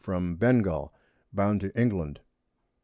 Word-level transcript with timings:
from 0.03 0.35
Bengall, 0.35 0.89
bound 1.31 1.61
to 1.61 1.79
England. 1.79 2.19